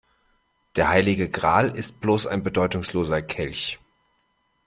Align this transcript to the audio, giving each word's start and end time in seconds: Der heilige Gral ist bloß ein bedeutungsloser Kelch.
Der 0.77 0.87
heilige 0.89 1.29
Gral 1.29 1.75
ist 1.75 1.99
bloß 1.99 2.25
ein 2.25 2.41
bedeutungsloser 2.41 3.21
Kelch. 3.21 3.79